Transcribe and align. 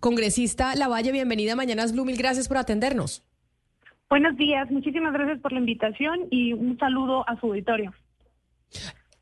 Congresista 0.00 0.74
Lavalle, 0.74 1.12
bienvenida 1.12 1.52
a 1.52 1.56
Mañanas 1.56 1.92
Blue, 1.92 2.06
mil 2.06 2.16
gracias 2.16 2.48
por 2.48 2.56
atendernos. 2.56 3.22
Buenos 4.08 4.36
días, 4.36 4.70
muchísimas 4.70 5.12
gracias 5.12 5.38
por 5.40 5.52
la 5.52 5.60
invitación 5.60 6.26
y 6.30 6.54
un 6.54 6.76
saludo 6.78 7.28
a 7.28 7.38
su 7.38 7.46
auditorio. 7.46 7.92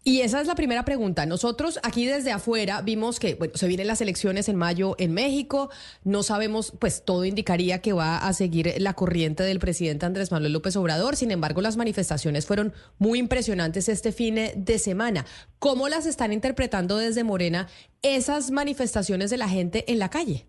Y 0.04 0.22
esa 0.22 0.40
es 0.40 0.46
la 0.46 0.54
primera 0.54 0.86
pregunta. 0.86 1.26
Nosotros 1.26 1.78
aquí 1.82 2.06
desde 2.06 2.32
afuera 2.32 2.80
vimos 2.80 3.20
que 3.20 3.34
bueno, 3.34 3.52
se 3.56 3.68
vienen 3.68 3.86
las 3.88 4.00
elecciones 4.00 4.48
en 4.48 4.56
mayo 4.56 4.94
en 4.98 5.12
México. 5.12 5.68
No 6.02 6.22
sabemos, 6.22 6.72
pues 6.78 7.04
todo 7.04 7.26
indicaría 7.26 7.82
que 7.82 7.92
va 7.92 8.16
a 8.16 8.32
seguir 8.32 8.72
la 8.78 8.94
corriente 8.94 9.42
del 9.42 9.58
presidente 9.58 10.06
Andrés 10.06 10.32
Manuel 10.32 10.54
López 10.54 10.76
Obrador. 10.76 11.16
Sin 11.16 11.30
embargo, 11.30 11.60
las 11.60 11.76
manifestaciones 11.76 12.46
fueron 12.46 12.72
muy 12.98 13.18
impresionantes 13.18 13.90
este 13.90 14.12
fin 14.12 14.36
de 14.56 14.78
semana. 14.78 15.26
¿Cómo 15.58 15.90
las 15.90 16.06
están 16.06 16.32
interpretando 16.32 16.96
desde 16.96 17.22
Morena 17.22 17.66
esas 18.00 18.50
manifestaciones 18.50 19.28
de 19.28 19.36
la 19.36 19.48
gente 19.50 19.92
en 19.92 19.98
la 19.98 20.08
calle? 20.08 20.46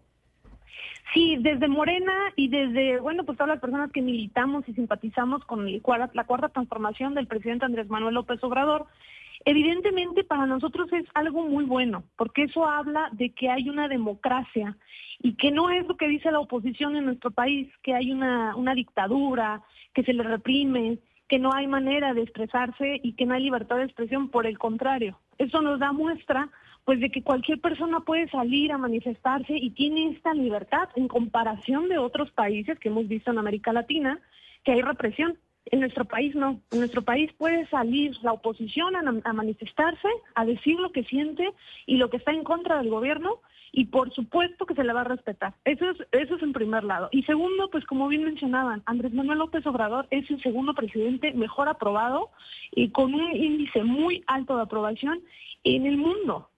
Sí, 1.13 1.37
desde 1.39 1.67
Morena 1.67 2.13
y 2.35 2.49
desde, 2.49 2.99
bueno, 2.99 3.23
pues 3.23 3.37
todas 3.37 3.49
las 3.49 3.59
personas 3.59 3.91
que 3.91 4.01
militamos 4.01 4.67
y 4.67 4.73
simpatizamos 4.73 5.43
con 5.45 5.67
el, 5.67 5.81
la 6.13 6.23
cuarta 6.25 6.49
transformación 6.49 7.15
del 7.15 7.27
presidente 7.27 7.65
Andrés 7.65 7.89
Manuel 7.89 8.13
López 8.13 8.43
Obrador, 8.43 8.85
Evidentemente 9.45 10.23
para 10.23 10.45
nosotros 10.45 10.91
es 10.91 11.05
algo 11.13 11.47
muy 11.47 11.63
bueno, 11.63 12.03
porque 12.17 12.43
eso 12.43 12.67
habla 12.67 13.09
de 13.13 13.29
que 13.31 13.49
hay 13.49 13.69
una 13.69 13.87
democracia 13.87 14.75
y 15.21 15.35
que 15.35 15.51
no 15.51 15.69
es 15.69 15.87
lo 15.87 15.95
que 15.95 16.07
dice 16.07 16.31
la 16.31 16.39
oposición 16.39 16.95
en 16.95 17.05
nuestro 17.05 17.31
país, 17.31 17.69
que 17.81 17.93
hay 17.93 18.11
una, 18.11 18.55
una 18.55 18.73
dictadura, 18.73 19.61
que 19.93 20.03
se 20.03 20.13
le 20.13 20.23
reprime, 20.23 20.99
que 21.27 21.39
no 21.39 21.53
hay 21.53 21.67
manera 21.67 22.13
de 22.13 22.21
expresarse 22.21 22.99
y 23.01 23.13
que 23.13 23.25
no 23.25 23.33
hay 23.33 23.43
libertad 23.43 23.77
de 23.77 23.85
expresión, 23.85 24.29
por 24.29 24.45
el 24.45 24.57
contrario. 24.57 25.17
Eso 25.37 25.61
nos 25.61 25.79
da 25.79 25.93
muestra 25.93 26.49
pues 26.89 27.01
de 27.01 27.11
que 27.11 27.21
cualquier 27.21 27.61
persona 27.61 27.99
puede 27.99 28.27
salir 28.29 28.71
a 28.71 28.79
manifestarse 28.79 29.55
y 29.55 29.69
tiene 29.69 30.09
esta 30.09 30.33
libertad 30.33 30.89
en 30.95 31.07
comparación 31.07 31.87
de 31.87 31.99
otros 31.99 32.31
países 32.31 32.79
que 32.79 32.89
hemos 32.89 33.07
visto 33.07 33.29
en 33.29 33.37
América 33.37 33.71
Latina, 33.71 34.19
que 34.63 34.71
hay 34.71 34.81
represión. 34.81 35.37
En 35.65 35.81
nuestro 35.81 36.05
país 36.05 36.33
no. 36.33 36.61
En 36.71 36.79
nuestro 36.79 37.03
país 37.03 37.31
puede 37.33 37.67
salir 37.67 38.17
la 38.23 38.33
oposición 38.33 38.95
a, 38.95 39.33
manifestarse, 39.33 40.07
a 40.33 40.45
decir 40.45 40.79
lo 40.79 40.91
que 40.91 41.03
siente 41.03 41.53
y 41.85 41.97
lo 41.97 42.09
que 42.09 42.17
está 42.17 42.31
en 42.31 42.43
contra 42.43 42.79
del 42.79 42.89
gobierno 42.89 43.39
y 43.71 43.85
por 43.85 44.11
supuesto 44.11 44.65
que 44.65 44.73
se 44.73 44.83
le 44.83 44.91
va 44.91 45.01
a 45.01 45.13
respetar. 45.13 45.53
Eso 45.65 45.91
es, 45.91 45.97
eso 46.11 46.37
es 46.37 46.41
en 46.41 46.53
primer 46.53 46.83
lado. 46.83 47.09
Y 47.11 47.21
segundo, 47.21 47.69
pues 47.69 47.85
como 47.85 48.07
bien 48.07 48.23
mencionaban, 48.23 48.81
Andrés 48.87 49.13
Manuel 49.13 49.37
López 49.37 49.63
Obrador 49.67 50.07
es 50.09 50.27
el 50.31 50.41
segundo 50.41 50.73
presidente 50.73 51.33
mejor 51.33 51.69
aprobado 51.69 52.31
y 52.71 52.89
con 52.89 53.13
un 53.13 53.35
índice 53.35 53.83
muy 53.83 54.23
alto 54.25 54.55
de 54.55 54.63
aprobación 54.63 55.21
en 55.63 55.85
el 55.85 55.97
mundo. 55.97 56.49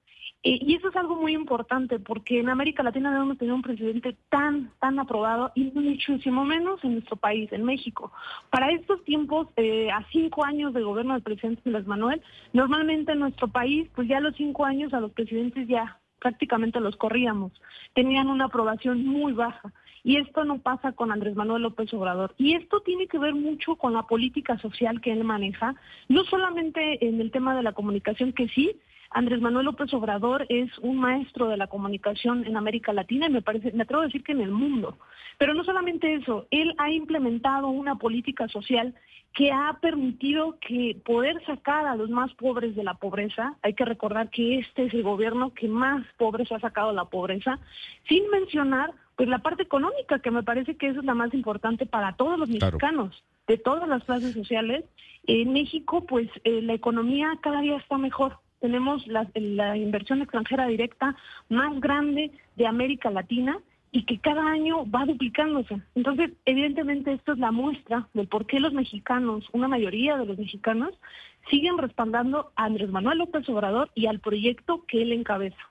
Eh, 0.44 0.58
y 0.59 0.75
eso 0.75 0.89
es 0.89 0.95
algo 0.95 1.16
muy 1.16 1.34
importante 1.34 2.00
porque 2.00 2.39
en 2.39 2.50
América 2.50 2.81
Latina 2.81 3.11
no 3.11 3.22
hemos 3.22 3.38
tenido 3.38 3.56
un 3.56 3.61
presidente 3.61 4.17
tan, 4.30 4.72
tan 4.80 4.97
aprobado 5.00 5.52
y 5.53 5.66
muchísimo 5.66 6.44
menos 6.45 6.84
en 6.84 6.94
nuestro 6.94 7.16
país, 7.16 7.52
en 7.52 7.64
México. 7.64 8.11
Para 8.50 8.72
estos 8.72 9.03
tiempos, 9.03 9.50
eh, 9.58 9.92
a 9.92 10.03
cinco 10.12 10.44
años 10.44 10.73
de 10.73 10.81
gobierno 10.81 11.14
del 11.14 11.22
presidente 11.22 11.62
Andrés 11.66 11.86
Manuel, 11.86 12.22
normalmente 12.53 13.12
en 13.12 13.19
nuestro 13.19 13.50
país, 13.50 13.88
pues 13.94 14.08
ya 14.08 14.17
a 14.17 14.22
los 14.22 14.36
cinco 14.36 14.66
años 14.66 14.94
a 14.94 15.00
los 15.00 15.12
presidentes 15.12 15.67
ya 15.67 16.00
prácticamente 16.19 16.80
los 16.80 16.95
corríamos. 16.95 17.52
Tenían 17.94 18.28
una 18.28 18.45
aprobación 18.45 19.06
muy 19.06 19.34
baja. 19.34 19.73
Y 20.03 20.17
esto 20.17 20.44
no 20.45 20.59
pasa 20.59 20.94
con 20.94 21.11
Andrés 21.11 21.35
Manuel 21.35 21.63
López 21.63 21.94
Obrador. 21.94 22.33
Y 22.38 22.55
esto 22.55 22.81
tiene 22.81 23.07
que 23.07 23.19
ver 23.19 23.35
mucho 23.35 23.75
con 23.75 23.94
la 23.94 24.03
política 24.03 24.57
social 24.59 25.02
que 25.02 25.11
él 25.11 25.23
maneja, 25.23 25.75
no 26.09 26.23
solamente 26.25 27.05
en 27.07 27.21
el 27.21 27.31
tema 27.31 27.55
de 27.55 27.63
la 27.63 27.73
comunicación, 27.73 28.33
que 28.33 28.47
sí, 28.49 28.72
Andrés 29.13 29.41
Manuel 29.41 29.66
López 29.66 29.94
Obrador 29.94 30.45
es 30.47 30.69
un 30.79 30.97
maestro 30.97 31.49
de 31.49 31.57
la 31.57 31.67
comunicación 31.67 32.45
en 32.45 32.55
América 32.55 32.94
Latina 32.94 33.27
y 33.27 33.29
me 33.31 33.41
parece, 33.41 33.73
me 33.73 33.83
atrevo 33.83 34.02
a 34.02 34.05
decir 34.05 34.23
que 34.23 34.31
en 34.31 34.39
el 34.39 34.52
mundo. 34.52 34.97
Pero 35.38 35.53
no 35.53 35.66
solamente 35.66 36.13
eso, 36.13 36.47
él 36.49 36.73
ha 36.77 36.91
implementado 36.91 37.67
una 37.67 37.95
política 37.95 38.47
social 38.47 38.95
que 39.33 39.52
ha 39.52 39.77
permitido 39.81 40.57
que 40.59 40.97
poder 41.05 41.44
sacar 41.45 41.88
a 41.88 41.95
los 41.95 42.09
más 42.09 42.33
pobres 42.35 42.75
de 42.75 42.83
la 42.83 42.95
pobreza, 42.95 43.56
hay 43.62 43.73
que 43.73 43.85
recordar 43.85 44.29
que 44.29 44.59
este 44.59 44.85
es 44.85 44.94
el 44.94 45.03
gobierno 45.03 45.53
que 45.53 45.68
más 45.68 46.06
pobres 46.18 46.51
ha 46.51 46.59
sacado 46.59 46.89
de 46.89 46.95
la 46.95 47.06
pobreza, 47.06 47.59
sin 48.07 48.29
mencionar 48.29 48.91
pues 49.21 49.29
la 49.29 49.37
parte 49.37 49.61
económica, 49.61 50.17
que 50.17 50.31
me 50.31 50.41
parece 50.41 50.77
que 50.77 50.87
eso 50.87 51.01
es 51.01 51.05
la 51.05 51.13
más 51.13 51.31
importante 51.35 51.85
para 51.85 52.13
todos 52.15 52.39
los 52.39 52.49
mexicanos, 52.49 53.23
de 53.45 53.59
todas 53.59 53.87
las 53.87 54.03
clases 54.03 54.33
sociales. 54.33 54.83
En 55.27 55.53
México, 55.53 56.07
pues 56.07 56.27
eh, 56.43 56.63
la 56.63 56.73
economía 56.73 57.37
cada 57.39 57.61
día 57.61 57.77
está 57.77 57.99
mejor 57.99 58.39
tenemos 58.59 59.05
la, 59.05 59.27
inversión 59.77 60.23
extranjera 60.23 60.65
directa 60.65 61.15
más 61.49 61.79
grande 61.79 62.31
de 62.55 62.65
América 62.65 63.11
Latina 63.11 63.59
y 63.91 64.05
que 64.05 64.17
cada 64.17 64.43
año 64.43 64.89
va 64.89 65.05
duplicándose. 65.05 65.79
Entonces, 65.93 66.31
evidentemente 66.45 67.13
esto 67.13 67.33
es 67.33 67.38
la 67.38 67.51
muestra 67.51 68.07
del 68.15 68.27
por 68.27 68.47
qué 68.47 68.59
los 68.59 68.73
mexicanos, 68.73 69.47
una 69.51 69.67
mayoría 69.67 70.17
de 70.17 70.25
los 70.25 70.39
mexicanos, 70.39 70.97
siguen 71.51 71.77
respaldando 71.77 72.51
a 72.55 72.65
Andrés 72.65 72.89
Manuel 72.89 73.19
López 73.19 73.47
Obrador 73.49 73.91
y 73.93 74.07
al 74.07 74.19
proyecto 74.19 74.83
que 74.88 75.03
él 75.03 75.11
encabeza. 75.11 75.70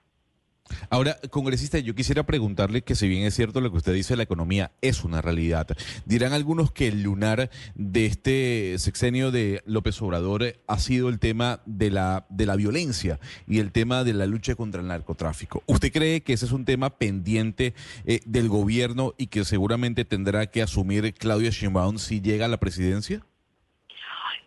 Ahora, 0.88 1.18
congresista, 1.30 1.78
yo 1.78 1.94
quisiera 1.94 2.24
preguntarle 2.24 2.82
que 2.82 2.94
si 2.94 3.08
bien 3.08 3.24
es 3.24 3.34
cierto 3.34 3.60
lo 3.60 3.70
que 3.70 3.78
usted 3.78 3.94
dice, 3.94 4.16
la 4.16 4.22
economía 4.22 4.72
es 4.80 5.04
una 5.04 5.20
realidad. 5.20 5.66
Dirán 6.04 6.32
algunos 6.32 6.72
que 6.72 6.88
el 6.88 7.02
lunar 7.02 7.50
de 7.74 8.06
este 8.06 8.76
sexenio 8.78 9.30
de 9.30 9.62
López 9.66 10.00
Obrador 10.02 10.30
ha 10.66 10.78
sido 10.78 11.08
el 11.08 11.18
tema 11.18 11.60
de 11.66 11.90
la, 11.90 12.26
de 12.30 12.46
la 12.46 12.56
violencia 12.56 13.20
y 13.46 13.58
el 13.58 13.72
tema 13.72 14.04
de 14.04 14.14
la 14.14 14.26
lucha 14.26 14.54
contra 14.54 14.80
el 14.80 14.88
narcotráfico. 14.88 15.62
¿Usted 15.66 15.92
cree 15.92 16.22
que 16.22 16.32
ese 16.32 16.46
es 16.46 16.52
un 16.52 16.64
tema 16.64 16.90
pendiente 16.98 17.74
eh, 18.04 18.20
del 18.26 18.48
gobierno 18.48 19.14
y 19.18 19.26
que 19.26 19.44
seguramente 19.44 20.04
tendrá 20.04 20.46
que 20.46 20.62
asumir 20.62 21.14
Claudia 21.14 21.50
Sheinbaum 21.50 21.98
si 21.98 22.20
llega 22.20 22.46
a 22.46 22.48
la 22.48 22.60
presidencia? 22.60 23.24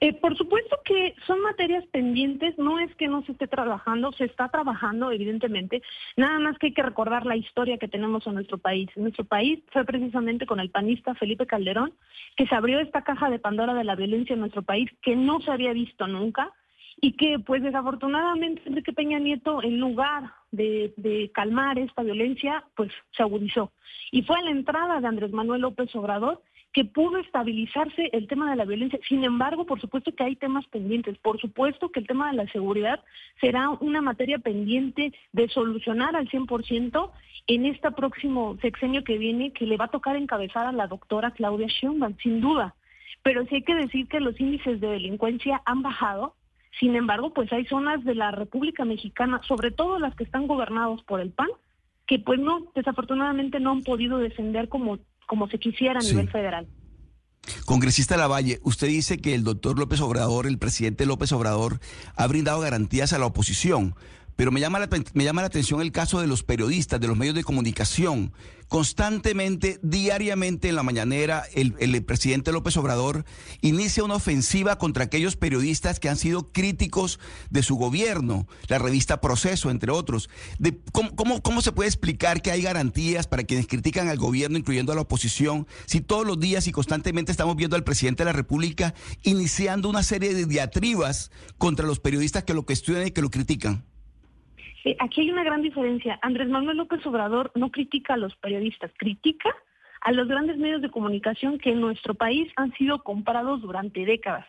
Eh, 0.03 0.11
por 0.11 0.35
supuesto 0.37 0.77
que 0.83 1.15
son 1.25 1.39
materias 1.39 1.85
pendientes, 1.85 2.57
no 2.57 2.77
es 2.77 2.93
que 2.95 3.07
no 3.07 3.23
se 3.23 3.31
esté 3.31 3.47
trabajando, 3.47 4.11
se 4.11 4.25
está 4.25 4.49
trabajando 4.49 5.09
evidentemente, 5.13 5.81
nada 6.17 6.39
más 6.39 6.57
que 6.57 6.65
hay 6.65 6.73
que 6.73 6.83
recordar 6.83 7.25
la 7.25 7.37
historia 7.37 7.77
que 7.77 7.87
tenemos 7.87 8.27
en 8.27 8.33
nuestro 8.33 8.57
país. 8.57 8.89
En 8.97 9.03
nuestro 9.03 9.23
país 9.23 9.63
fue 9.71 9.85
precisamente 9.85 10.45
con 10.45 10.59
el 10.59 10.71
panista 10.71 11.15
Felipe 11.15 11.47
Calderón 11.47 11.93
que 12.35 12.45
se 12.45 12.53
abrió 12.53 12.81
esta 12.81 13.05
caja 13.05 13.29
de 13.29 13.39
Pandora 13.39 13.73
de 13.73 13.85
la 13.85 13.95
violencia 13.95 14.33
en 14.33 14.41
nuestro 14.41 14.61
país 14.61 14.89
que 15.01 15.15
no 15.15 15.39
se 15.39 15.51
había 15.51 15.71
visto 15.71 16.05
nunca 16.05 16.51
y 16.99 17.13
que 17.13 17.39
pues 17.39 17.63
desafortunadamente 17.63 18.61
Enrique 18.65 18.91
Peña 18.91 19.19
Nieto 19.19 19.63
en 19.63 19.79
lugar 19.79 20.33
de, 20.51 20.93
de, 20.97 21.31
calmar 21.33 21.79
esta 21.79 22.03
violencia 22.03 22.65
pues 22.75 22.91
se 23.15 23.23
agudizó 23.23 23.71
y 24.11 24.23
fue 24.23 24.35
a 24.35 24.41
la 24.41 24.51
entrada 24.51 24.99
de 24.99 25.07
Andrés 25.07 25.31
Manuel 25.31 25.61
López 25.61 25.95
Obrador 25.95 26.41
que 26.73 26.85
pudo 26.85 27.19
estabilizarse 27.19 28.09
el 28.13 28.27
tema 28.27 28.49
de 28.49 28.55
la 28.55 28.65
violencia. 28.65 28.99
Sin 29.07 29.23
embargo, 29.23 29.65
por 29.65 29.79
supuesto 29.79 30.13
que 30.13 30.23
hay 30.23 30.35
temas 30.35 30.65
pendientes. 30.67 31.17
Por 31.19 31.39
supuesto 31.39 31.89
que 31.89 31.99
el 31.99 32.07
tema 32.07 32.31
de 32.31 32.37
la 32.37 32.51
seguridad 32.51 32.99
será 33.39 33.69
una 33.69 34.01
materia 34.01 34.39
pendiente 34.39 35.13
de 35.31 35.49
solucionar 35.49 36.15
al 36.15 36.27
100% 36.29 37.11
en 37.45 37.65
este 37.67 37.91
próximo 37.91 38.57
sexenio 38.59 39.03
que 39.03 39.19
viene, 39.19 39.53
que 39.53 39.67
le 39.67 39.77
va 39.77 39.85
a 39.85 39.91
tocar 39.91 40.15
encabezar 40.15 40.65
a 40.65 40.71
la 40.71 40.87
doctora 40.87 41.31
Claudia 41.31 41.67
Sheinbaum, 41.67 42.17
sin 42.17 42.41
duda. 42.41 42.73
Pero 43.21 43.45
sí 43.45 43.55
hay 43.55 43.63
que 43.63 43.75
decir 43.75 44.07
que 44.07 44.19
los 44.19 44.39
índices 44.39 44.81
de 44.81 44.87
delincuencia 44.87 45.61
han 45.65 45.83
bajado. 45.83 46.35
Sin 46.79 46.95
embargo, 46.95 47.33
pues 47.33 47.53
hay 47.53 47.65
zonas 47.65 48.03
de 48.03 48.15
la 48.15 48.31
República 48.31 48.83
Mexicana, 48.83 49.41
sobre 49.47 49.69
todo 49.69 49.99
las 49.99 50.15
que 50.15 50.23
están 50.23 50.47
gobernadas 50.47 51.03
por 51.03 51.21
el 51.21 51.29
PAN, 51.29 51.49
que 52.07 52.17
pues 52.17 52.39
no, 52.39 52.65
desafortunadamente 52.73 53.59
no 53.59 53.71
han 53.71 53.83
podido 53.83 54.17
descender 54.17 54.69
como 54.69 54.97
como 55.33 55.47
se 55.47 55.57
quisiera 55.57 55.99
a 55.99 56.03
nivel 56.03 56.29
federal. 56.29 56.67
Congresista 57.65 58.17
Lavalle, 58.17 58.59
usted 58.61 58.85
dice 58.85 59.17
que 59.17 59.33
el 59.33 59.43
doctor 59.43 59.79
López 59.79 59.99
Obrador, 59.99 60.45
el 60.45 60.59
presidente 60.59 61.07
López 61.07 61.31
Obrador, 61.31 61.79
ha 62.15 62.27
brindado 62.27 62.59
garantías 62.59 63.13
a 63.13 63.17
la 63.17 63.25
oposición. 63.25 63.95
Pero 64.35 64.51
me 64.51 64.59
llama, 64.59 64.77
la, 64.77 64.87
me 65.15 65.23
llama 65.23 65.41
la 65.41 65.47
atención 65.47 65.81
el 65.81 65.91
caso 65.91 66.21
de 66.21 66.27
los 66.27 66.43
periodistas, 66.43 67.01
de 67.01 67.07
los 67.07 67.17
medios 67.17 67.33
de 67.33 67.43
comunicación. 67.43 68.31
Constantemente, 68.73 69.79
diariamente 69.83 70.67
en 70.67 70.75
la 70.75 70.81
mañanera, 70.81 71.43
el, 71.53 72.03
presidente 72.05 72.51
López 72.51 72.75
Obrador 72.75 73.23
inicia 73.61 74.03
una 74.03 74.15
ofensiva 74.15 74.79
contra 74.79 75.03
aquellos 75.03 75.35
periodistas 75.35 75.99
que 75.99 76.09
han 76.09 76.17
sido 76.17 76.51
críticos 76.51 77.19
de 77.51 77.61
su 77.61 77.75
gobierno, 77.75 78.47
la 78.69 78.79
revista 78.79 79.21
Proceso, 79.21 79.69
entre 79.69 79.91
otros. 79.91 80.27
De, 80.57 80.75
¿cómo, 80.91 81.15
cómo, 81.15 81.43
cómo 81.43 81.61
se 81.61 81.71
puede 81.71 81.87
explicar 81.87 82.41
que 82.41 82.49
hay 82.49 82.63
garantías 82.63 83.27
para 83.27 83.43
quienes 83.43 83.67
critican 83.67 84.07
al 84.07 84.17
gobierno, 84.17 84.57
incluyendo 84.57 84.91
a 84.91 84.95
la 84.95 85.01
oposición, 85.01 85.67
si 85.85 86.01
todos 86.01 86.25
los 86.25 86.39
días 86.39 86.65
y 86.65 86.71
constantemente 86.71 87.31
estamos 87.31 87.55
viendo 87.55 87.75
al 87.75 87.83
presidente 87.83 88.23
de 88.23 88.31
la 88.31 88.33
República 88.33 88.95
iniciando 89.21 89.87
una 89.87 90.01
serie 90.01 90.33
de 90.33 90.47
diatribas 90.47 91.29
contra 91.59 91.85
los 91.85 91.99
periodistas 91.99 92.43
que 92.43 92.55
lo 92.55 92.65
cuestionan 92.65 93.05
y 93.05 93.11
que 93.11 93.21
lo 93.21 93.29
critican? 93.29 93.85
Aquí 94.99 95.21
hay 95.21 95.31
una 95.31 95.43
gran 95.43 95.61
diferencia. 95.61 96.19
Andrés 96.21 96.49
Manuel 96.49 96.77
López 96.77 97.05
Obrador 97.05 97.51
no 97.55 97.71
critica 97.71 98.15
a 98.15 98.17
los 98.17 98.35
periodistas, 98.35 98.91
critica 98.97 99.55
a 100.01 100.11
los 100.11 100.27
grandes 100.27 100.57
medios 100.57 100.81
de 100.81 100.91
comunicación 100.91 101.57
que 101.57 101.71
en 101.71 101.81
nuestro 101.81 102.13
país 102.13 102.51
han 102.57 102.73
sido 102.73 103.03
comprados 103.03 103.61
durante 103.61 104.05
décadas. 104.05 104.45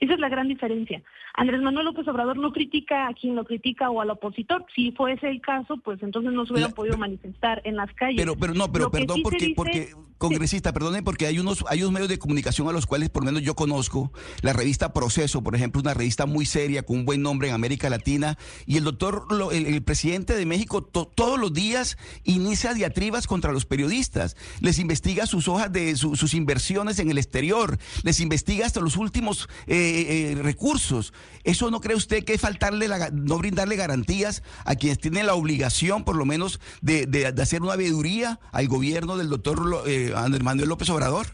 Esa 0.00 0.14
es 0.14 0.20
la 0.20 0.28
gran 0.28 0.48
diferencia. 0.48 1.02
Andrés 1.34 1.60
Manuel 1.60 1.86
López 1.86 2.06
Obrador 2.08 2.36
no 2.36 2.52
critica 2.52 3.06
a 3.06 3.14
quien 3.14 3.36
lo 3.36 3.44
critica 3.44 3.90
o 3.90 4.00
al 4.00 4.10
opositor. 4.10 4.64
Si 4.74 4.92
fuese 4.92 5.28
el 5.28 5.40
caso, 5.40 5.76
pues 5.78 6.02
entonces 6.02 6.32
no 6.32 6.44
se 6.46 6.52
hubieran 6.52 6.72
podido 6.72 6.98
manifestar 6.98 7.62
en 7.64 7.76
las 7.76 7.92
calles. 7.94 8.16
Pero, 8.16 8.36
pero 8.36 8.54
no, 8.54 8.70
pero 8.72 8.90
perdón, 8.90 9.22
porque, 9.22 9.52
porque, 9.54 9.90
congresista, 10.18 10.72
perdone, 10.72 11.02
porque 11.02 11.26
hay 11.26 11.38
unos, 11.38 11.64
hay 11.68 11.82
unos 11.82 11.92
medios 11.92 12.08
de 12.08 12.18
comunicación 12.18 12.68
a 12.68 12.72
los 12.72 12.86
cuales 12.86 13.08
por 13.08 13.22
lo 13.22 13.26
menos 13.26 13.42
yo 13.42 13.54
conozco, 13.54 14.12
la 14.42 14.52
revista 14.52 14.92
Proceso, 14.92 15.42
por 15.42 15.54
ejemplo, 15.54 15.80
una 15.80 15.94
revista 15.94 16.26
muy 16.26 16.44
seria, 16.44 16.82
con 16.82 16.96
un 16.96 17.04
buen 17.04 17.22
nombre 17.22 17.48
en 17.48 17.54
América 17.54 17.88
Latina, 17.88 18.36
y 18.66 18.76
el 18.76 18.84
doctor, 18.84 19.26
el, 19.52 19.82
presidente 19.82 20.34
de 20.34 20.44
México 20.44 20.82
todos 20.82 21.38
los 21.38 21.52
días 21.52 21.96
inicia 22.24 22.74
diatribas 22.74 23.26
contra 23.26 23.52
los 23.52 23.64
periodistas, 23.64 24.36
les 24.60 24.78
investiga 24.78 25.26
sus 25.26 25.48
hojas 25.48 25.72
de 25.72 25.96
sus 25.96 26.34
inversiones 26.34 26.98
en 26.98 27.10
el 27.10 27.18
exterior, 27.18 27.78
les 28.02 28.20
investiga 28.20 28.66
hasta 28.66 28.80
los 28.80 28.96
últimos 28.96 29.48
eh, 29.66 29.77
eh, 29.78 30.34
recursos. 30.42 31.12
¿Eso 31.44 31.70
no 31.70 31.80
cree 31.80 31.96
usted 31.96 32.24
que 32.24 32.34
es 32.34 32.40
faltarle, 32.40 32.88
la, 32.88 33.10
no 33.10 33.38
brindarle 33.38 33.76
garantías 33.76 34.42
a 34.64 34.74
quienes 34.74 34.98
tienen 34.98 35.26
la 35.26 35.34
obligación, 35.34 36.04
por 36.04 36.16
lo 36.16 36.24
menos, 36.24 36.60
de, 36.82 37.06
de, 37.06 37.26
hacer 37.26 37.62
una 37.62 37.76
veeduría 37.76 38.40
al 38.52 38.68
gobierno 38.68 39.16
del 39.16 39.28
doctor 39.28 39.84
eh, 39.86 40.12
Andrés 40.14 40.42
Manuel 40.42 40.68
López 40.68 40.90
Obrador? 40.90 41.26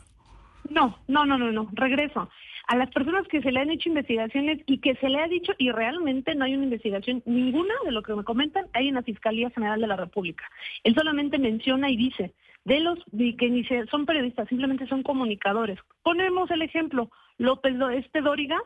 No, 0.71 0.99
no, 1.09 1.27
no, 1.27 1.39
no, 1.39 1.53
no, 1.53 1.69
regreso 1.73 2.29
a 2.67 2.77
las 2.77 2.91
personas 2.91 3.27
que 3.29 3.43
se 3.43 3.53
le 3.53 3.61
han 3.61 3.71
hecho 3.71 3.89
investigaciones 3.89 4.61
y 4.67 4.79
que 4.79 4.95
se 4.97 5.09
le 5.09 5.21
ha 5.21 5.29
dicho, 5.29 5.53
y 5.59 5.71
realmente 5.71 6.35
no 6.35 6.45
hay 6.45 6.55
una 6.55 6.65
investigación, 6.65 7.23
ninguna 7.27 7.75
de 7.85 7.93
lo 7.93 8.03
que 8.03 8.15
me 8.15 8.25
comentan 8.25 8.67
hay 8.73 8.89
en 8.89 8.95
la 8.95 9.03
Fiscalía 9.03 9.51
General 9.51 9.81
de 9.81 9.87
la 9.87 9.97
República. 9.97 10.45
Él 10.83 10.95
solamente 10.95 11.39
menciona 11.39 11.91
y 11.91 11.97
dice, 11.97 12.33
de 12.65 12.81
los 12.81 12.99
que 13.13 13.51
ni 13.51 13.65
son 13.91 14.07
periodistas, 14.07 14.49
simplemente 14.49 14.87
son 14.87 15.03
comunicadores. 15.03 15.79
Ponemos 16.03 16.51
el 16.51 16.63
ejemplo, 16.63 17.11
López 17.37 17.75
este 17.93 18.23
Dóriga, 18.23 18.59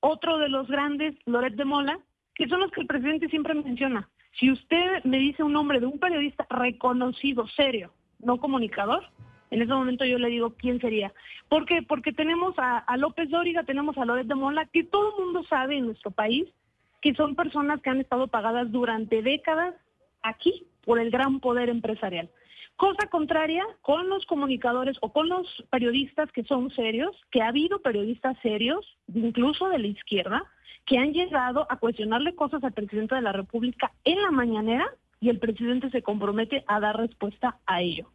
otro 0.00 0.38
de 0.38 0.48
los 0.48 0.68
grandes, 0.68 1.14
Loret 1.24 1.54
de 1.54 1.64
Mola, 1.64 1.98
que 2.34 2.48
son 2.48 2.60
los 2.60 2.70
que 2.70 2.82
el 2.82 2.86
presidente 2.86 3.28
siempre 3.28 3.54
menciona. 3.54 4.08
Si 4.38 4.50
usted 4.50 5.02
me 5.04 5.16
dice 5.16 5.42
un 5.42 5.54
nombre 5.54 5.80
de 5.80 5.86
un 5.86 5.98
periodista 5.98 6.46
reconocido, 6.50 7.46
serio, 7.48 7.92
no 8.18 8.38
comunicador, 8.38 9.08
en 9.50 9.62
ese 9.62 9.72
momento 9.72 10.04
yo 10.04 10.18
le 10.18 10.28
digo 10.28 10.54
quién 10.56 10.80
sería. 10.80 11.12
¿Por 11.48 11.66
qué? 11.66 11.82
Porque 11.82 12.12
tenemos 12.12 12.54
a, 12.58 12.96
López 12.96 13.30
Dóriga, 13.30 13.64
tenemos 13.64 13.96
a 13.98 14.04
Loret 14.04 14.26
de 14.26 14.34
Mola, 14.34 14.66
que 14.66 14.84
todo 14.84 15.10
el 15.16 15.24
mundo 15.24 15.44
sabe 15.44 15.76
en 15.76 15.86
nuestro 15.86 16.10
país 16.10 16.48
que 17.00 17.14
son 17.14 17.36
personas 17.36 17.80
que 17.80 17.90
han 17.90 18.00
estado 18.00 18.26
pagadas 18.26 18.72
durante 18.72 19.22
décadas 19.22 19.74
aquí 20.22 20.66
por 20.84 20.98
el 20.98 21.10
gran 21.10 21.40
poder 21.40 21.68
empresarial. 21.68 22.28
Cosa 22.76 23.08
contraria 23.08 23.64
con 23.80 24.08
los 24.08 24.26
comunicadores 24.26 24.98
o 25.00 25.12
con 25.12 25.28
los 25.28 25.64
periodistas 25.70 26.30
que 26.32 26.44
son 26.44 26.70
serios, 26.72 27.16
que 27.30 27.42
ha 27.42 27.48
habido 27.48 27.80
periodistas 27.80 28.36
serios, 28.42 28.98
incluso 29.14 29.68
de 29.68 29.78
la 29.78 29.86
izquierda, 29.86 30.44
que 30.84 30.98
han 30.98 31.12
llegado 31.12 31.66
a 31.70 31.78
cuestionarle 31.78 32.34
cosas 32.34 32.62
al 32.64 32.72
presidente 32.72 33.14
de 33.14 33.22
la 33.22 33.32
República 33.32 33.92
en 34.04 34.20
la 34.20 34.30
mañanera 34.30 34.86
y 35.20 35.30
el 35.30 35.38
presidente 35.38 35.90
se 35.90 36.02
compromete 36.02 36.64
a 36.66 36.80
dar 36.80 36.96
respuesta 36.96 37.58
a 37.66 37.80
ello. 37.82 38.08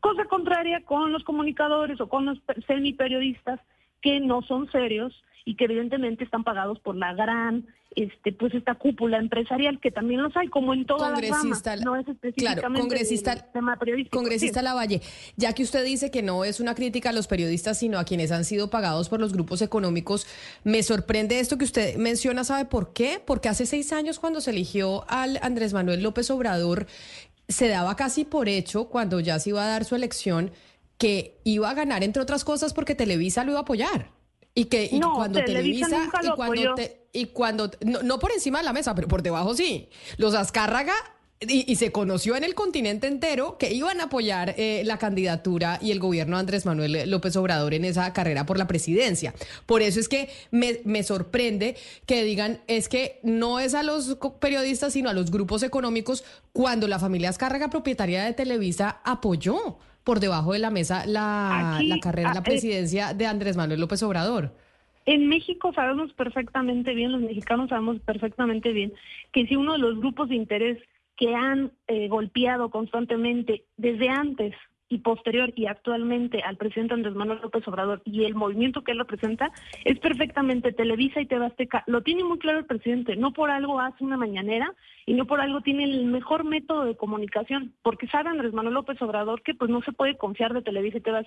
Cosa 0.00 0.24
contraria 0.26 0.82
con 0.82 1.12
los 1.12 1.24
comunicadores 1.24 2.00
o 2.00 2.08
con 2.08 2.26
los 2.26 2.38
semiperiodistas 2.66 3.60
que 4.02 4.20
no 4.20 4.42
son 4.42 4.70
serios 4.70 5.12
y 5.44 5.54
que 5.54 5.64
evidentemente 5.64 6.24
están 6.24 6.44
pagados 6.44 6.78
por 6.80 6.96
la 6.96 7.14
gran 7.14 7.66
este 7.94 8.32
pues 8.32 8.52
esta 8.52 8.74
cúpula 8.74 9.18
empresarial 9.18 9.80
que 9.80 9.90
también 9.90 10.22
los 10.22 10.36
hay 10.36 10.48
como 10.48 10.74
en 10.74 10.84
todas 10.84 11.18
las 11.18 11.30
ramas, 11.30 11.62
no 11.82 11.96
es 11.96 12.06
específicamente 12.06 12.60
claro, 12.60 12.80
congresista, 12.80 13.52
tema 13.52 13.76
periodístico. 13.78 14.18
Congresista 14.18 14.60
Lavalle, 14.60 15.00
ya 15.36 15.54
que 15.54 15.62
usted 15.62 15.82
dice 15.84 16.10
que 16.10 16.22
no 16.22 16.44
es 16.44 16.60
una 16.60 16.74
crítica 16.74 17.08
a 17.08 17.12
los 17.12 17.26
periodistas 17.26 17.78
sino 17.78 17.98
a 17.98 18.04
quienes 18.04 18.32
han 18.32 18.44
sido 18.44 18.68
pagados 18.68 19.08
por 19.08 19.18
los 19.18 19.32
grupos 19.32 19.62
económicos, 19.62 20.26
me 20.62 20.82
sorprende 20.82 21.40
esto 21.40 21.56
que 21.56 21.64
usted 21.64 21.96
menciona, 21.96 22.44
¿sabe 22.44 22.66
por 22.66 22.92
qué? 22.92 23.20
Porque 23.24 23.48
hace 23.48 23.64
seis 23.64 23.92
años 23.92 24.18
cuando 24.18 24.42
se 24.42 24.50
eligió 24.50 25.04
al 25.08 25.38
Andrés 25.40 25.72
Manuel 25.72 26.02
López 26.02 26.30
Obrador 26.30 26.86
se 27.48 27.68
daba 27.68 27.96
casi 27.96 28.24
por 28.24 28.48
hecho 28.48 28.88
cuando 28.88 29.20
ya 29.20 29.38
se 29.38 29.50
iba 29.50 29.62
a 29.62 29.68
dar 29.68 29.84
su 29.84 29.94
elección 29.94 30.52
que 30.98 31.40
iba 31.44 31.70
a 31.70 31.74
ganar, 31.74 32.02
entre 32.02 32.22
otras 32.22 32.44
cosas, 32.44 32.72
porque 32.72 32.94
Televisa 32.94 33.44
lo 33.44 33.52
iba 33.52 33.60
a 33.60 33.62
apoyar. 33.62 34.10
Y 34.54 34.66
que 34.66 34.88
cuando 35.14 35.44
Televisa, 35.44 36.10
y 36.22 36.30
cuando, 36.30 36.74
y 37.12 37.26
cuando 37.26 37.70
no, 37.84 38.02
no, 38.02 38.18
por 38.18 38.32
encima 38.32 38.58
de 38.58 38.64
la 38.64 38.72
mesa, 38.72 38.94
pero 38.94 39.06
por 39.06 39.22
debajo 39.22 39.54
sí. 39.54 39.90
Los 40.16 40.34
Azcárraga 40.34 40.94
y, 41.40 41.76
se 41.76 41.92
conoció 41.92 42.34
en 42.36 42.44
el 42.44 42.54
continente 42.54 43.06
entero 43.06 43.58
que 43.58 43.74
iban 43.74 44.00
a 44.00 44.04
apoyar 44.04 44.54
eh, 44.56 44.82
la 44.84 44.98
candidatura 44.98 45.78
y 45.82 45.90
el 45.90 45.98
gobierno 45.98 46.36
de 46.36 46.40
Andrés 46.40 46.64
Manuel 46.64 47.10
López 47.10 47.36
Obrador 47.36 47.74
en 47.74 47.84
esa 47.84 48.10
carrera 48.14 48.46
por 48.46 48.56
la 48.56 48.66
presidencia. 48.66 49.34
Por 49.66 49.82
eso 49.82 50.00
es 50.00 50.08
que 50.08 50.30
me, 50.50 50.80
me 50.84 51.02
sorprende 51.02 51.76
que 52.06 52.24
digan, 52.24 52.60
es 52.68 52.88
que 52.88 53.20
no 53.22 53.60
es 53.60 53.74
a 53.74 53.82
los 53.82 54.16
periodistas, 54.40 54.94
sino 54.94 55.10
a 55.10 55.12
los 55.12 55.30
grupos 55.30 55.62
económicos, 55.62 56.24
cuando 56.52 56.88
la 56.88 56.98
familia 56.98 57.28
Azcárraga, 57.28 57.68
propietaria 57.68 58.24
de 58.24 58.32
Televisa, 58.32 59.00
apoyó 59.04 59.78
por 60.04 60.20
debajo 60.20 60.54
de 60.54 60.60
la 60.60 60.70
mesa 60.70 61.04
la, 61.04 61.80
la 61.82 61.98
carrera, 61.98 62.32
la 62.32 62.40
ah, 62.40 62.44
presidencia 62.44 63.12
de 63.12 63.26
Andrés 63.26 63.56
Manuel 63.56 63.80
López 63.80 64.02
Obrador. 64.02 64.52
En 65.04 65.28
México 65.28 65.72
sabemos 65.74 66.12
perfectamente 66.14 66.94
bien, 66.94 67.12
los 67.12 67.20
mexicanos 67.20 67.68
sabemos 67.68 68.00
perfectamente 68.00 68.72
bien, 68.72 68.92
que 69.32 69.46
si 69.46 69.54
uno 69.54 69.72
de 69.72 69.78
los 69.78 69.98
grupos 69.98 70.28
de 70.28 70.36
interés 70.36 70.78
que 71.16 71.34
han 71.34 71.72
eh, 71.86 72.08
golpeado 72.08 72.70
constantemente 72.70 73.64
desde 73.76 74.08
antes 74.08 74.54
y 74.88 74.98
posterior 74.98 75.52
y 75.56 75.66
actualmente 75.66 76.42
al 76.42 76.56
presidente 76.56 76.94
Andrés 76.94 77.14
Manuel 77.14 77.40
López 77.42 77.66
Obrador 77.66 78.02
y 78.04 78.24
el 78.24 78.34
movimiento 78.34 78.84
que 78.84 78.92
él 78.92 78.98
representa 78.98 79.50
es 79.84 79.98
perfectamente 79.98 80.72
Televisa 80.72 81.20
y 81.20 81.26
TV 81.26 81.50
Lo 81.86 82.02
tiene 82.02 82.22
muy 82.22 82.38
claro 82.38 82.60
el 82.60 82.66
presidente, 82.66 83.16
no 83.16 83.32
por 83.32 83.50
algo 83.50 83.80
hace 83.80 84.04
una 84.04 84.16
mañanera 84.16 84.72
y 85.04 85.14
no 85.14 85.26
por 85.26 85.40
algo 85.40 85.60
tiene 85.60 85.84
el 85.84 86.04
mejor 86.06 86.44
método 86.44 86.84
de 86.84 86.96
comunicación, 86.96 87.74
porque 87.82 88.06
sabe 88.06 88.30
Andrés 88.30 88.52
Manuel 88.52 88.74
López 88.74 89.00
Obrador 89.02 89.42
que 89.42 89.54
pues 89.54 89.70
no 89.70 89.82
se 89.82 89.92
puede 89.92 90.16
confiar 90.16 90.52
de 90.52 90.62
Televisa 90.62 90.98
y 90.98 91.00
TV 91.00 91.26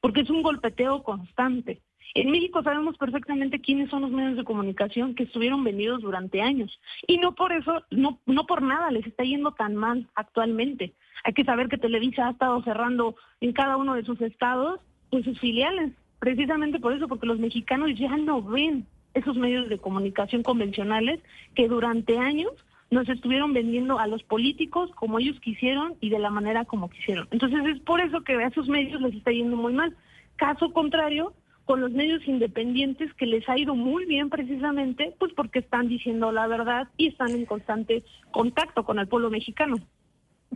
porque 0.00 0.20
es 0.20 0.30
un 0.30 0.42
golpeteo 0.42 1.02
constante. 1.02 1.80
En 2.14 2.30
México 2.30 2.62
sabemos 2.62 2.96
perfectamente 2.96 3.60
quiénes 3.60 3.90
son 3.90 4.02
los 4.02 4.10
medios 4.10 4.36
de 4.36 4.44
comunicación 4.44 5.14
que 5.14 5.24
estuvieron 5.24 5.64
vendidos 5.64 6.02
durante 6.02 6.42
años 6.42 6.78
y 7.06 7.18
no 7.18 7.34
por 7.34 7.52
eso, 7.52 7.82
no, 7.90 8.20
no 8.26 8.46
por 8.46 8.62
nada 8.62 8.90
les 8.90 9.06
está 9.06 9.24
yendo 9.24 9.52
tan 9.52 9.74
mal 9.74 10.08
actualmente. 10.14 10.92
Hay 11.24 11.32
que 11.32 11.44
saber 11.44 11.68
que 11.68 11.78
Televisa 11.78 12.28
ha 12.28 12.32
estado 12.32 12.62
cerrando 12.62 13.16
en 13.40 13.52
cada 13.52 13.76
uno 13.76 13.94
de 13.94 14.04
sus 14.04 14.20
estados 14.20 14.80
pues 15.10 15.24
sus 15.24 15.38
filiales, 15.38 15.92
precisamente 16.18 16.80
por 16.80 16.92
eso, 16.92 17.06
porque 17.06 17.26
los 17.26 17.38
mexicanos 17.38 17.90
ya 17.96 18.16
no 18.16 18.42
ven 18.42 18.86
esos 19.14 19.36
medios 19.36 19.68
de 19.68 19.78
comunicación 19.78 20.42
convencionales 20.42 21.20
que 21.54 21.68
durante 21.68 22.18
años 22.18 22.52
nos 22.90 23.08
estuvieron 23.08 23.52
vendiendo 23.52 23.98
a 23.98 24.06
los 24.06 24.22
políticos 24.22 24.90
como 24.94 25.18
ellos 25.18 25.38
quisieron 25.40 25.94
y 26.00 26.10
de 26.10 26.18
la 26.18 26.30
manera 26.30 26.64
como 26.64 26.90
quisieron. 26.90 27.28
Entonces 27.30 27.64
es 27.66 27.80
por 27.80 28.00
eso 28.00 28.22
que 28.22 28.34
a 28.34 28.48
esos 28.48 28.68
medios 28.68 29.00
les 29.00 29.14
está 29.14 29.30
yendo 29.30 29.56
muy 29.56 29.72
mal. 29.72 29.96
Caso 30.36 30.72
contrario, 30.72 31.32
con 31.64 31.80
los 31.80 31.90
medios 31.92 32.26
independientes 32.26 33.12
que 33.14 33.26
les 33.26 33.48
ha 33.48 33.58
ido 33.58 33.74
muy 33.74 34.04
bien 34.04 34.28
precisamente, 34.28 35.14
pues 35.18 35.32
porque 35.34 35.60
están 35.60 35.88
diciendo 35.88 36.30
la 36.32 36.46
verdad 36.46 36.88
y 36.96 37.08
están 37.08 37.30
en 37.30 37.46
constante 37.46 38.04
contacto 38.30 38.84
con 38.84 38.98
el 38.98 39.08
pueblo 39.08 39.30
mexicano. 39.30 39.76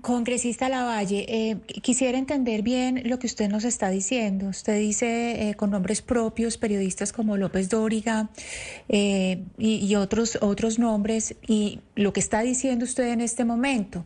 Congresista 0.00 0.68
Lavalle, 0.68 1.24
eh, 1.28 1.56
quisiera 1.82 2.18
entender 2.18 2.62
bien 2.62 3.02
lo 3.04 3.18
que 3.18 3.26
usted 3.26 3.48
nos 3.48 3.64
está 3.64 3.90
diciendo. 3.90 4.48
Usted 4.48 4.78
dice 4.78 5.48
eh, 5.48 5.54
con 5.54 5.70
nombres 5.70 6.02
propios, 6.02 6.58
periodistas 6.58 7.12
como 7.12 7.36
López 7.36 7.68
Dóriga 7.68 8.28
eh, 8.88 9.42
y, 9.58 9.94
otros, 9.94 10.38
otros 10.40 10.78
nombres, 10.78 11.36
y 11.46 11.80
lo 11.94 12.12
que 12.12 12.20
está 12.20 12.42
diciendo 12.42 12.84
usted 12.84 13.08
en 13.08 13.20
este 13.20 13.44
momento. 13.44 14.04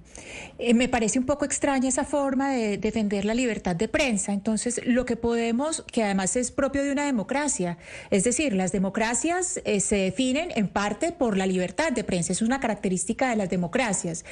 me 0.74 0.88
parece 0.88 1.18
un 1.18 1.26
poco 1.26 1.44
extraña 1.44 1.88
esa 1.88 2.04
forma 2.04 2.52
de 2.52 2.78
defender 2.78 3.24
la 3.24 3.34
libertad 3.34 3.76
de 3.76 3.88
prensa. 3.88 4.32
Entonces, 4.32 4.80
lo 4.84 5.04
que 5.04 5.16
podemos, 5.16 5.84
que 5.92 6.02
además 6.04 6.36
es 6.36 6.50
propio 6.50 6.82
de 6.82 6.92
una 6.92 7.04
democracia, 7.04 7.78
es 8.10 8.24
decir, 8.24 8.54
las 8.54 8.72
democracias 8.72 9.60
se 9.64 9.96
definen 9.96 10.50
en 10.54 10.68
parte 10.68 11.12
por 11.12 11.36
la 11.36 11.46
libertad 11.46 11.92
de 11.92 12.04
prensa, 12.04 12.32
es 12.32 12.42
una 12.42 12.60
característica 12.60 13.30
de 13.30 13.36
las 13.36 13.50
democracias. 13.50 14.24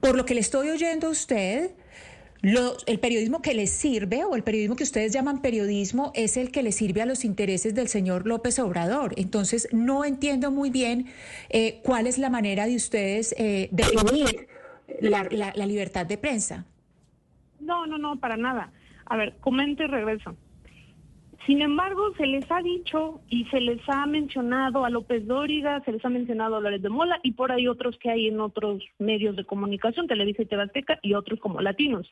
Por 0.00 0.16
lo 0.16 0.24
que 0.24 0.34
le 0.34 0.40
estoy 0.40 0.70
oyendo, 0.70 1.01
usted, 1.10 1.72
el 2.42 2.98
periodismo 2.98 3.40
que 3.40 3.54
le 3.54 3.66
sirve 3.66 4.24
o 4.24 4.34
el 4.34 4.42
periodismo 4.42 4.76
que 4.76 4.84
ustedes 4.84 5.12
llaman 5.12 5.42
periodismo 5.42 6.12
es 6.14 6.36
el 6.36 6.50
que 6.50 6.62
le 6.62 6.72
sirve 6.72 7.02
a 7.02 7.06
los 7.06 7.24
intereses 7.24 7.74
del 7.74 7.88
señor 7.88 8.26
López 8.26 8.58
Obrador. 8.58 9.14
Entonces, 9.16 9.68
no 9.72 10.04
entiendo 10.04 10.50
muy 10.50 10.70
bien 10.70 11.06
eh, 11.50 11.80
cuál 11.84 12.06
es 12.06 12.18
la 12.18 12.30
manera 12.30 12.66
de 12.66 12.76
ustedes 12.76 13.34
eh, 13.38 13.68
definir 13.70 14.48
la, 15.00 15.24
la 15.30 15.66
libertad 15.66 16.04
de 16.06 16.18
prensa. 16.18 16.64
No, 17.60 17.86
no, 17.86 17.96
no, 17.96 18.18
para 18.18 18.36
nada. 18.36 18.72
A 19.06 19.16
ver, 19.16 19.36
comento 19.40 19.84
y 19.84 19.86
regreso. 19.86 20.36
Sin 21.46 21.60
embargo, 21.60 22.14
se 22.16 22.26
les 22.26 22.48
ha 22.52 22.62
dicho 22.62 23.20
y 23.28 23.44
se 23.46 23.60
les 23.60 23.80
ha 23.88 24.06
mencionado 24.06 24.84
a 24.84 24.90
López 24.90 25.26
Dóriga, 25.26 25.80
se 25.84 25.90
les 25.90 26.04
ha 26.04 26.08
mencionado 26.08 26.56
a 26.56 26.60
Loret 26.60 26.82
de 26.82 26.88
Mola 26.88 27.18
y 27.24 27.32
por 27.32 27.50
ahí 27.50 27.66
otros 27.66 27.98
que 27.98 28.10
hay 28.10 28.28
en 28.28 28.40
otros 28.40 28.84
medios 29.00 29.34
de 29.34 29.44
comunicación, 29.44 30.06
Televisa 30.06 30.42
y 30.42 30.46
Tebasteca 30.46 31.00
y 31.02 31.14
otros 31.14 31.40
como 31.40 31.60
latinos. 31.60 32.08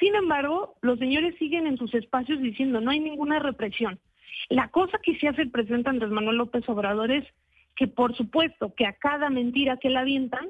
Sin 0.00 0.16
embargo, 0.16 0.74
los 0.82 0.98
señores 0.98 1.36
siguen 1.38 1.68
en 1.68 1.78
sus 1.78 1.94
espacios 1.94 2.40
diciendo 2.40 2.80
no 2.80 2.90
hay 2.90 2.98
ninguna 2.98 3.38
represión. 3.38 4.00
La 4.48 4.68
cosa 4.68 4.98
que 4.98 5.16
sí 5.16 5.28
hace 5.28 5.42
el 5.42 5.50
presidente 5.50 5.90
Andrés 5.90 6.10
Manuel 6.10 6.38
López 6.38 6.68
Obrador 6.68 7.12
es 7.12 7.24
que 7.76 7.86
por 7.86 8.16
supuesto 8.16 8.74
que 8.74 8.86
a 8.86 8.94
cada 8.94 9.30
mentira 9.30 9.76
que 9.76 9.90
le 9.90 9.98
avientan, 9.98 10.48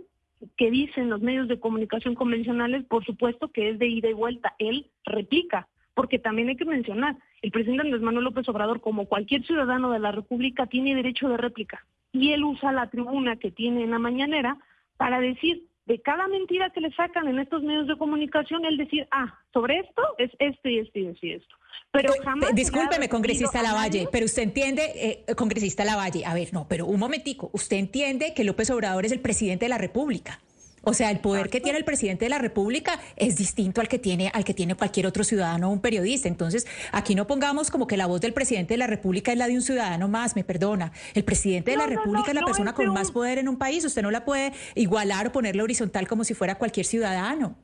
que 0.56 0.70
dicen 0.70 1.11
los 1.11 1.20
medios 1.20 1.49
de 1.49 1.61
comunicación 1.61 2.14
convencionales, 2.14 2.85
por 2.85 3.04
supuesto 3.04 3.49
que 3.49 3.70
es 3.70 3.78
de 3.78 3.88
ida 3.88 4.08
y 4.08 4.14
vuelta, 4.14 4.54
él 4.58 4.87
replica, 5.04 5.68
porque 5.97 6.19
también 6.19 6.50
hay 6.50 6.57
que 6.57 6.67
mencionar, 6.67 7.17
el 7.41 7.50
presidente 7.50 7.85
Andrés 7.85 8.03
Manuel 8.03 8.26
López 8.26 8.47
Obrador, 8.50 8.83
como 8.83 9.07
cualquier 9.07 9.45
ciudadano 9.47 9.91
de 9.91 9.99
la 9.99 10.12
República, 10.12 10.67
tiene 10.67 10.95
derecho 10.95 11.26
de 11.26 11.38
réplica, 11.38 11.87
y 12.12 12.33
él 12.33 12.45
usa 12.45 12.71
la 12.71 12.91
tribuna 12.91 13.37
que 13.37 13.50
tiene 13.50 13.83
en 13.83 13.93
la 13.93 13.99
mañanera 13.99 14.59
para 14.99 15.21
decir 15.21 15.65
de 15.87 16.03
cada 16.03 16.29
mentira 16.29 16.69
que 16.71 16.83
le 16.83 16.93
sacan 16.93 17.29
en 17.29 17.38
estos 17.38 17.62
medios 17.62 17.87
de 17.87 17.97
comunicación, 17.97 18.67
él 18.67 18.76
decir, 18.76 19.09
ah, 19.11 19.38
sobre 19.55 19.79
esto 19.79 20.03
es 20.19 20.31
esto 20.38 20.69
y 20.69 20.81
esto 20.81 20.99
y 20.99 21.07
esto 21.07 21.26
y 21.26 21.33
esto. 21.33 21.57
Pero 21.93 22.12
jamás. 22.23 22.55
Discúlpeme, 22.55 23.09
congresista 23.09 23.62
Lavalle, 23.62 24.07
pero 24.12 24.26
usted 24.26 24.43
entiende, 24.43 24.83
eh, 24.97 25.35
congresista 25.35 25.83
Lavalle, 25.85 26.26
a 26.26 26.35
ver, 26.35 26.53
no, 26.53 26.67
pero 26.69 26.85
un 26.85 27.00
momentico, 27.00 27.49
usted 27.55 27.79
entiende 27.79 28.35
que 28.35 28.45
López 28.45 28.69
Obrador 28.69 29.07
es 29.07 29.12
el 29.12 29.21
presidente 29.21 29.65
de 29.65 29.71
la 29.71 29.79
República. 29.79 30.41
O 30.88 30.95
sea, 30.95 31.11
el 31.11 31.19
poder 31.19 31.50
que 31.50 31.61
tiene 31.61 31.78
el 31.78 31.85
presidente 31.85 32.26
de 32.26 32.28
la 32.28 32.38
República 32.38 33.00
es 33.16 33.37
distinto 33.37 33.81
al 33.81 33.88
que 33.88 33.99
tiene 33.99 34.31
al 34.33 34.45
que 34.45 34.55
tiene 34.55 34.76
cualquier 34.76 35.09
otro 35.09 35.25
ciudadano 35.25 35.69
o 35.69 35.73
un 35.73 35.81
periodista. 35.81 36.28
Entonces, 36.28 36.64
aquí 36.93 37.16
no 37.16 37.26
pongamos 37.26 37.73
como 37.73 37.88
que 37.88 37.97
la 37.97 38.07
voz 38.07 38.21
del 38.21 38.33
presidente 38.33 38.75
de 38.75 38.78
la 38.78 38.87
República 38.87 39.33
es 39.33 39.38
la 39.38 39.49
de 39.49 39.55
un 39.55 39.62
ciudadano 39.62 40.07
más, 40.07 40.37
me 40.37 40.45
perdona. 40.45 40.93
El 41.14 41.25
presidente 41.25 41.73
de 41.73 41.76
la 41.76 41.88
República 41.88 42.28
es 42.28 42.35
la 42.37 42.45
persona 42.45 42.73
con 42.73 42.87
más 42.95 43.11
poder 43.11 43.38
en 43.38 43.49
un 43.49 43.59
país. 43.59 43.85
Usted 43.85 44.00
no 44.00 44.12
la 44.12 44.25
puede 44.25 44.52
igualar 44.76 45.26
o 45.26 45.33
ponerle 45.33 45.61
horizontal 45.64 46.07
como 46.07 46.23
si 46.23 46.35
fuera 46.35 46.55
cualquier 46.55 46.87
ciudadano. 46.87 47.57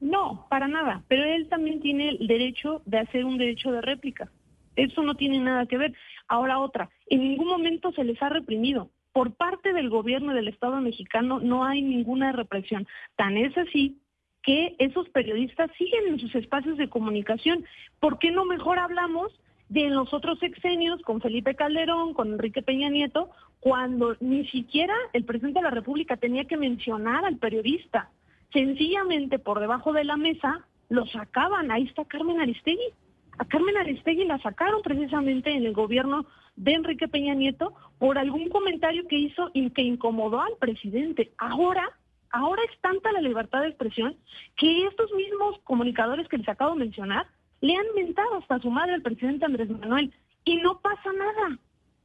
No, 0.00 0.48
para 0.50 0.66
nada. 0.66 1.04
Pero 1.06 1.22
él 1.22 1.48
también 1.48 1.80
tiene 1.80 2.08
el 2.08 2.26
derecho 2.26 2.82
de 2.84 2.98
hacer 2.98 3.24
un 3.24 3.38
derecho 3.38 3.70
de 3.70 3.80
réplica. 3.80 4.28
Eso 4.74 5.02
no 5.02 5.14
tiene 5.14 5.38
nada 5.38 5.66
que 5.66 5.78
ver. 5.78 5.94
Ahora 6.26 6.58
otra, 6.58 6.90
en 7.06 7.20
ningún 7.20 7.46
momento 7.46 7.92
se 7.92 8.02
les 8.02 8.20
ha 8.20 8.28
reprimido 8.28 8.90
por 9.16 9.32
parte 9.32 9.72
del 9.72 9.88
gobierno 9.88 10.34
del 10.34 10.48
Estado 10.48 10.78
mexicano 10.82 11.40
no 11.40 11.64
hay 11.64 11.80
ninguna 11.80 12.32
represión. 12.32 12.86
Tan 13.16 13.38
es 13.38 13.56
así 13.56 13.96
que 14.42 14.76
esos 14.78 15.08
periodistas 15.08 15.70
siguen 15.78 16.08
en 16.08 16.20
sus 16.20 16.34
espacios 16.34 16.76
de 16.76 16.90
comunicación. 16.90 17.64
¿Por 17.98 18.18
qué 18.18 18.30
no 18.30 18.44
mejor 18.44 18.78
hablamos 18.78 19.32
de 19.70 19.88
los 19.88 20.12
otros 20.12 20.38
sexenios 20.38 21.00
con 21.00 21.22
Felipe 21.22 21.54
Calderón, 21.54 22.12
con 22.12 22.34
Enrique 22.34 22.60
Peña 22.60 22.90
Nieto, 22.90 23.30
cuando 23.58 24.18
ni 24.20 24.46
siquiera 24.48 24.94
el 25.14 25.24
presidente 25.24 25.60
de 25.60 25.64
la 25.64 25.70
República 25.70 26.18
tenía 26.18 26.44
que 26.44 26.58
mencionar 26.58 27.24
al 27.24 27.38
periodista? 27.38 28.10
Sencillamente 28.52 29.38
por 29.38 29.60
debajo 29.60 29.94
de 29.94 30.04
la 30.04 30.18
mesa 30.18 30.66
lo 30.90 31.06
sacaban. 31.06 31.70
Ahí 31.70 31.84
está 31.84 32.04
Carmen 32.04 32.38
Aristegui. 32.38 32.92
A 33.38 33.44
Carmen 33.44 33.76
Aristegui 33.76 34.24
la 34.24 34.38
sacaron 34.38 34.82
precisamente 34.82 35.50
en 35.50 35.66
el 35.66 35.72
gobierno 35.72 36.26
de 36.56 36.72
Enrique 36.72 37.08
Peña 37.08 37.34
Nieto 37.34 37.74
por 37.98 38.18
algún 38.18 38.48
comentario 38.48 39.06
que 39.08 39.18
hizo 39.18 39.50
y 39.52 39.70
que 39.70 39.82
incomodó 39.82 40.40
al 40.40 40.56
presidente. 40.58 41.32
Ahora, 41.36 41.90
ahora 42.30 42.62
es 42.70 42.80
tanta 42.80 43.12
la 43.12 43.20
libertad 43.20 43.60
de 43.60 43.68
expresión 43.68 44.16
que 44.56 44.86
estos 44.86 45.12
mismos 45.12 45.58
comunicadores 45.64 46.28
que 46.28 46.38
les 46.38 46.48
acabo 46.48 46.72
de 46.72 46.80
mencionar 46.80 47.26
le 47.60 47.74
han 47.74 47.86
mentado 47.94 48.36
hasta 48.36 48.58
su 48.58 48.70
madre 48.70 48.94
al 48.94 49.02
presidente 49.02 49.44
Andrés 49.44 49.68
Manuel 49.68 50.12
y 50.44 50.56
no 50.56 50.80
pasa 50.80 51.12
nada. 51.12 51.58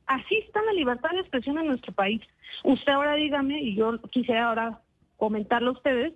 Así 0.07 0.35
está 0.35 0.61
la 0.63 0.73
libertad 0.73 1.11
de 1.11 1.21
expresión 1.21 1.57
en 1.57 1.67
nuestro 1.67 1.93
país. 1.93 2.21
Usted 2.63 2.91
ahora 2.91 3.15
dígame, 3.15 3.61
y 3.61 3.75
yo 3.75 4.01
quisiera 4.09 4.49
ahora 4.49 4.81
comentarlo 5.15 5.69
a 5.69 5.73
ustedes, 5.73 6.13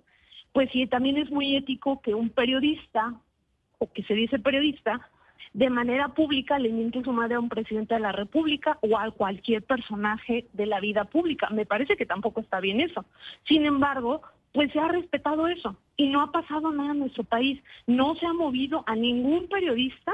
pues 0.52 0.70
sí, 0.72 0.86
también 0.86 1.16
es 1.16 1.30
muy 1.30 1.56
ético 1.56 2.00
que 2.02 2.14
un 2.14 2.30
periodista, 2.30 3.14
o 3.78 3.92
que 3.92 4.02
se 4.04 4.14
dice 4.14 4.38
periodista, 4.38 5.10
de 5.52 5.70
manera 5.70 6.08
pública 6.08 6.58
le 6.58 6.70
miente 6.70 7.02
su 7.02 7.12
madre 7.12 7.36
a 7.36 7.40
un 7.40 7.48
presidente 7.48 7.94
de 7.94 8.00
la 8.00 8.12
República 8.12 8.78
o 8.82 8.98
a 8.98 9.10
cualquier 9.10 9.62
personaje 9.62 10.46
de 10.52 10.66
la 10.66 10.80
vida 10.80 11.04
pública. 11.04 11.48
Me 11.50 11.66
parece 11.66 11.96
que 11.96 12.06
tampoco 12.06 12.40
está 12.40 12.60
bien 12.60 12.80
eso. 12.80 13.04
Sin 13.44 13.64
embargo, 13.64 14.22
pues 14.52 14.72
se 14.72 14.80
ha 14.80 14.88
respetado 14.88 15.48
eso 15.48 15.76
y 15.96 16.08
no 16.08 16.20
ha 16.20 16.32
pasado 16.32 16.72
nada 16.72 16.92
en 16.92 17.00
nuestro 17.00 17.24
país. 17.24 17.62
No 17.86 18.14
se 18.16 18.26
ha 18.26 18.32
movido 18.32 18.84
a 18.86 18.96
ningún 18.96 19.48
periodista 19.48 20.12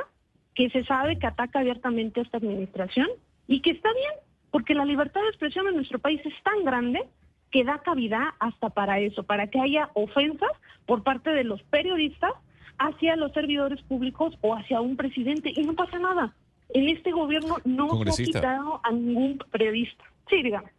que 0.54 0.70
se 0.70 0.84
sabe 0.84 1.18
que 1.18 1.26
ataca 1.26 1.60
abiertamente 1.60 2.20
a 2.20 2.22
esta 2.22 2.38
administración 2.38 3.08
y 3.48 3.60
que 3.60 3.70
está 3.70 3.88
bien, 3.92 4.12
porque 4.50 4.74
la 4.74 4.84
libertad 4.84 5.22
de 5.22 5.28
expresión 5.28 5.66
en 5.66 5.76
nuestro 5.76 5.98
país 5.98 6.20
es 6.24 6.34
tan 6.42 6.64
grande 6.64 7.08
que 7.50 7.64
da 7.64 7.78
cavidad 7.78 8.28
hasta 8.38 8.70
para 8.70 8.98
eso, 9.00 9.24
para 9.24 9.48
que 9.48 9.60
haya 9.60 9.90
ofensas 9.94 10.52
por 10.86 11.02
parte 11.02 11.30
de 11.30 11.44
los 11.44 11.62
periodistas 11.64 12.32
hacia 12.86 13.16
los 13.16 13.32
servidores 13.32 13.80
públicos 13.82 14.36
o 14.40 14.54
hacia 14.54 14.80
un 14.80 14.96
presidente 14.96 15.52
y 15.54 15.62
no 15.62 15.74
pasa 15.74 15.98
nada. 15.98 16.34
En 16.70 16.88
este 16.88 17.12
gobierno 17.12 17.56
no 17.64 17.88
se 18.04 18.22
ha 18.22 18.26
quitado 18.26 18.80
a 18.82 18.90
ningún 18.92 19.38
periodista. 19.50 20.04
Sí, 20.28 20.42
dígame. 20.42 20.70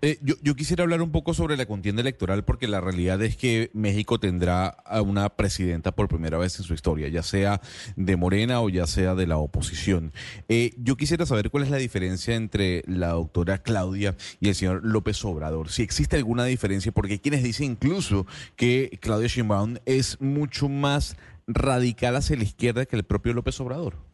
Eh, 0.00 0.18
yo, 0.22 0.54
quisiera 0.54 0.84
hablar 0.84 1.02
un 1.02 1.10
poco 1.10 1.34
sobre 1.34 1.56
la 1.56 1.66
contienda 1.66 2.02
electoral 2.02 2.44
porque 2.44 2.68
la 2.68 2.80
realidad 2.80 3.20
es 3.22 3.36
que 3.36 3.70
México 3.74 4.20
tendrá 4.20 4.68
a 4.68 5.02
una 5.02 5.28
presidenta 5.30 5.92
por 5.92 6.08
primera 6.08 6.38
vez 6.38 6.58
en 6.58 6.64
su 6.64 6.74
historia, 6.74 7.08
ya 7.08 7.22
sea 7.22 7.60
de 7.96 8.16
Morena 8.16 8.60
o 8.60 8.68
ya 8.68 8.86
sea 8.86 9.14
de 9.14 9.26
la 9.26 9.38
oposición. 9.38 10.12
Eh, 10.48 10.72
yo 10.78 10.96
quisiera 10.96 11.26
saber 11.26 11.50
cuál 11.50 11.64
es 11.64 11.70
la 11.70 11.78
diferencia 11.78 12.36
entre 12.36 12.84
la 12.86 13.08
doctora 13.08 13.58
Claudia 13.58 14.16
y 14.40 14.48
el 14.48 14.54
señor 14.54 14.82
López 14.84 15.24
Obrador. 15.24 15.70
Si 15.70 15.82
existe 15.82 16.16
alguna 16.16 16.44
diferencia, 16.44 16.92
porque 16.92 17.14
hay 17.14 17.18
quienes 17.18 17.42
dicen 17.42 17.72
incluso 17.72 18.26
que 18.54 18.98
Claudia 19.00 19.28
Sheinbaum 19.28 19.78
es 19.84 20.20
mucho 20.20 20.68
más 20.68 21.16
radical 21.48 22.14
hacia 22.14 22.36
la 22.36 22.44
izquierda 22.44 22.86
que 22.86 22.96
el 22.96 23.04
propio 23.04 23.32
López 23.32 23.58
Obrador. 23.60 24.08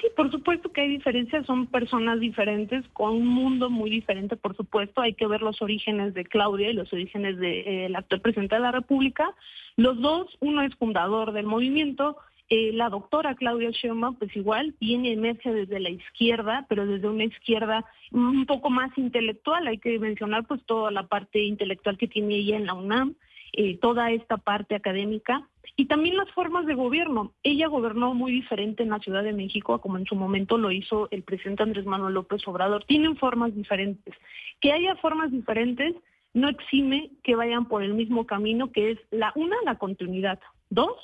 Sí, 0.00 0.06
por 0.14 0.30
supuesto 0.30 0.70
que 0.70 0.82
hay 0.82 0.88
diferencias, 0.88 1.44
son 1.44 1.66
personas 1.66 2.20
diferentes, 2.20 2.84
con 2.92 3.14
un 3.14 3.26
mundo 3.26 3.68
muy 3.68 3.90
diferente, 3.90 4.36
por 4.36 4.56
supuesto. 4.56 5.00
Hay 5.00 5.14
que 5.14 5.26
ver 5.26 5.42
los 5.42 5.60
orígenes 5.60 6.14
de 6.14 6.24
Claudia 6.24 6.70
y 6.70 6.74
los 6.74 6.92
orígenes 6.92 7.36
del 7.38 7.66
eh, 7.66 7.92
actual 7.96 8.20
presidente 8.20 8.54
de 8.54 8.60
la 8.60 8.70
República. 8.70 9.34
Los 9.76 10.00
dos, 10.00 10.36
uno 10.38 10.62
es 10.62 10.72
fundador 10.76 11.32
del 11.32 11.46
movimiento, 11.46 12.16
eh, 12.50 12.72
la 12.72 12.88
doctora 12.88 13.34
Claudia 13.34 13.70
Sheinbaum, 13.70 14.16
pues 14.16 14.34
igual, 14.34 14.74
viene 14.80 15.12
emerge 15.12 15.52
desde 15.52 15.80
la 15.80 15.90
izquierda, 15.90 16.64
pero 16.68 16.86
desde 16.86 17.08
una 17.08 17.24
izquierda 17.24 17.84
un 18.10 18.46
poco 18.46 18.70
más 18.70 18.96
intelectual. 18.96 19.66
Hay 19.66 19.78
que 19.78 19.98
mencionar 19.98 20.46
pues 20.46 20.64
toda 20.64 20.90
la 20.90 21.08
parte 21.08 21.42
intelectual 21.42 21.98
que 21.98 22.08
tiene 22.08 22.36
ella 22.36 22.56
en 22.56 22.66
la 22.66 22.74
UNAM. 22.74 23.16
Eh, 23.60 23.76
toda 23.76 24.12
esta 24.12 24.36
parte 24.36 24.76
académica 24.76 25.48
y 25.74 25.86
también 25.86 26.16
las 26.16 26.30
formas 26.30 26.64
de 26.66 26.74
gobierno. 26.74 27.32
Ella 27.42 27.66
gobernó 27.66 28.14
muy 28.14 28.30
diferente 28.30 28.84
en 28.84 28.90
la 28.90 29.00
Ciudad 29.00 29.24
de 29.24 29.32
México 29.32 29.80
como 29.80 29.98
en 29.98 30.04
su 30.04 30.14
momento 30.14 30.58
lo 30.58 30.70
hizo 30.70 31.08
el 31.10 31.24
presidente 31.24 31.64
Andrés 31.64 31.84
Manuel 31.84 32.14
López 32.14 32.46
Obrador. 32.46 32.84
Tienen 32.84 33.16
formas 33.16 33.52
diferentes. 33.56 34.14
Que 34.60 34.70
haya 34.70 34.94
formas 34.94 35.32
diferentes 35.32 35.96
no 36.34 36.48
exime 36.48 37.10
que 37.24 37.34
vayan 37.34 37.66
por 37.66 37.82
el 37.82 37.94
mismo 37.94 38.26
camino, 38.26 38.70
que 38.70 38.92
es 38.92 38.98
la 39.10 39.32
una, 39.34 39.56
la 39.64 39.76
continuidad. 39.76 40.38
Dos, 40.70 40.94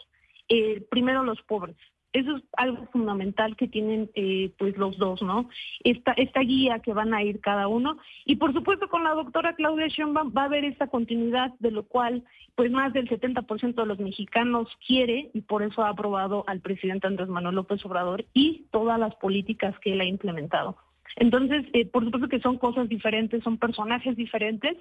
eh, 0.49 0.87
primero 0.89 1.25
los 1.25 1.43
pobres. 1.43 1.77
Eso 2.15 2.37
es 2.37 2.43
algo 2.57 2.87
fundamental 2.93 3.57
que 3.57 3.67
tienen 3.67 4.09
eh, 4.15 4.53
pues 4.57 4.77
los 4.79 4.97
dos, 4.99 5.21
¿no? 5.21 5.51
Esta, 5.83 6.13
esta 6.13 6.41
guía 6.41 6.79
que 6.79 6.95
van 6.95 7.13
a 7.13 7.25
ir 7.25 7.41
cada 7.41 7.67
uno. 7.67 7.99
Y 8.25 8.37
por 8.37 8.53
supuesto 8.53 8.89
con 8.89 9.03
la 9.03 9.15
doctora 9.15 9.57
Claudia 9.57 9.89
Sheinbaum 9.89 10.33
va 10.35 10.43
a 10.43 10.45
haber 10.47 10.65
esta 10.65 10.87
continuidad, 10.87 11.53
de 11.59 11.73
lo 11.73 11.83
cual 11.83 12.23
pues 12.55 12.71
más 12.71 12.93
del 12.93 13.09
70% 13.09 13.75
de 13.75 13.87
los 13.87 13.99
mexicanos 13.99 14.69
quiere 14.87 15.31
y 15.35 15.41
por 15.41 15.65
eso 15.65 15.83
ha 15.83 15.89
aprobado 15.89 16.45
al 16.47 16.61
presidente 16.61 17.09
Andrés 17.09 17.29
Manuel 17.29 17.57
López 17.57 17.85
Obrador 17.85 18.25
y 18.33 18.67
todas 18.71 18.99
las 18.99 19.17
políticas 19.17 19.77
que 19.81 19.93
él 19.93 20.01
ha 20.01 20.05
implementado. 20.05 20.77
Entonces, 21.17 21.67
eh, 21.73 21.85
por 21.85 22.05
supuesto 22.05 22.29
que 22.29 22.41
son 22.41 22.59
cosas 22.59 22.89
diferentes, 22.89 23.43
son 23.43 23.59
personajes 23.59 24.17
diferentes, 24.17 24.77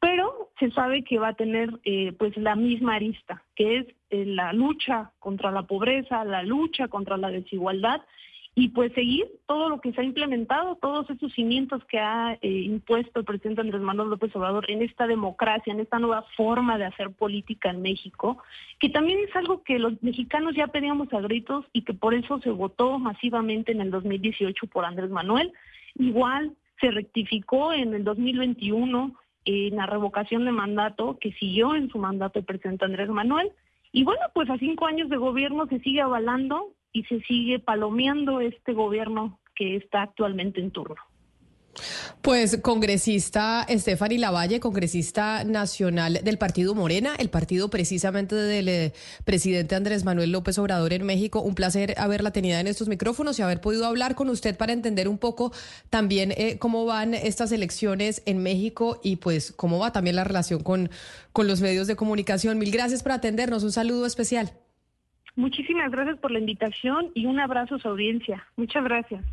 pero 0.00 0.50
se 0.58 0.70
sabe 0.70 1.04
que 1.04 1.18
va 1.18 1.28
a 1.28 1.34
tener 1.34 1.70
eh, 1.84 2.12
pues 2.18 2.36
la 2.36 2.54
misma 2.56 2.96
arista, 2.96 3.42
que 3.54 3.78
es 3.78 3.86
eh, 4.10 4.24
la 4.26 4.52
lucha 4.52 5.12
contra 5.18 5.50
la 5.50 5.62
pobreza, 5.62 6.24
la 6.24 6.42
lucha 6.42 6.88
contra 6.88 7.16
la 7.16 7.30
desigualdad 7.30 8.02
y 8.58 8.68
pues 8.68 8.90
seguir 8.94 9.26
todo 9.46 9.68
lo 9.68 9.82
que 9.82 9.92
se 9.92 10.00
ha 10.00 10.04
implementado, 10.04 10.76
todos 10.76 11.10
esos 11.10 11.30
cimientos 11.34 11.84
que 11.84 11.98
ha 11.98 12.38
eh, 12.40 12.48
impuesto 12.48 13.20
el 13.20 13.26
presidente 13.26 13.60
Andrés 13.60 13.82
Manuel 13.82 14.08
López 14.08 14.34
Obrador 14.34 14.70
en 14.70 14.80
esta 14.80 15.06
democracia, 15.06 15.74
en 15.74 15.80
esta 15.80 15.98
nueva 15.98 16.22
forma 16.38 16.78
de 16.78 16.86
hacer 16.86 17.10
política 17.10 17.68
en 17.68 17.82
México, 17.82 18.38
que 18.78 18.88
también 18.88 19.18
es 19.18 19.36
algo 19.36 19.62
que 19.62 19.78
los 19.78 20.02
mexicanos 20.02 20.54
ya 20.54 20.68
pedíamos 20.68 21.12
a 21.12 21.20
gritos 21.20 21.66
y 21.74 21.82
que 21.82 21.92
por 21.92 22.14
eso 22.14 22.40
se 22.40 22.50
votó 22.50 22.98
masivamente 22.98 23.72
en 23.72 23.82
el 23.82 23.90
2018 23.90 24.66
por 24.68 24.86
Andrés 24.86 25.10
Manuel. 25.10 25.52
Igual 25.96 26.52
se 26.80 26.90
rectificó 26.90 27.74
en 27.74 27.92
el 27.92 28.04
2021 28.04 29.14
en 29.46 29.76
la 29.76 29.86
revocación 29.86 30.44
de 30.44 30.52
mandato 30.52 31.18
que 31.20 31.32
siguió 31.32 31.74
en 31.74 31.88
su 31.88 31.98
mandato 31.98 32.38
el 32.38 32.44
presidente 32.44 32.84
Andrés 32.84 33.08
Manuel. 33.08 33.52
Y 33.92 34.04
bueno, 34.04 34.20
pues 34.34 34.50
a 34.50 34.58
cinco 34.58 34.86
años 34.86 35.08
de 35.08 35.16
gobierno 35.16 35.66
se 35.68 35.78
sigue 35.80 36.02
avalando 36.02 36.74
y 36.92 37.04
se 37.04 37.20
sigue 37.22 37.58
palomeando 37.58 38.40
este 38.40 38.72
gobierno 38.72 39.38
que 39.54 39.76
está 39.76 40.02
actualmente 40.02 40.60
en 40.60 40.70
turno. 40.70 40.96
Pues 42.26 42.58
congresista 42.60 43.64
Estefany 43.68 44.18
Lavalle, 44.18 44.58
congresista 44.58 45.44
nacional 45.44 46.18
del 46.24 46.38
partido 46.38 46.74
Morena, 46.74 47.14
el 47.20 47.30
partido 47.30 47.70
precisamente 47.70 48.34
del 48.34 48.68
eh, 48.68 48.92
presidente 49.24 49.76
Andrés 49.76 50.04
Manuel 50.04 50.32
López 50.32 50.58
Obrador 50.58 50.92
en 50.92 51.06
México. 51.06 51.40
Un 51.40 51.54
placer 51.54 51.94
haberla 51.98 52.32
tenido 52.32 52.58
en 52.58 52.66
estos 52.66 52.88
micrófonos 52.88 53.38
y 53.38 53.42
haber 53.42 53.60
podido 53.60 53.86
hablar 53.86 54.16
con 54.16 54.28
usted 54.28 54.56
para 54.56 54.72
entender 54.72 55.06
un 55.06 55.18
poco 55.18 55.52
también 55.88 56.32
eh, 56.32 56.58
cómo 56.58 56.84
van 56.84 57.14
estas 57.14 57.52
elecciones 57.52 58.24
en 58.26 58.42
México 58.42 58.98
y 59.04 59.16
pues 59.18 59.52
cómo 59.52 59.78
va 59.78 59.92
también 59.92 60.16
la 60.16 60.24
relación 60.24 60.64
con, 60.64 60.90
con 61.32 61.46
los 61.46 61.60
medios 61.60 61.86
de 61.86 61.94
comunicación. 61.94 62.58
Mil 62.58 62.72
gracias 62.72 63.04
por 63.04 63.12
atendernos. 63.12 63.62
Un 63.62 63.70
saludo 63.70 64.04
especial. 64.04 64.50
Muchísimas 65.36 65.92
gracias 65.92 66.18
por 66.18 66.32
la 66.32 66.40
invitación 66.40 67.12
y 67.14 67.26
un 67.26 67.38
abrazo 67.38 67.76
a 67.76 67.78
su 67.78 67.86
audiencia. 67.86 68.44
Muchas 68.56 68.82
gracias. 68.82 69.24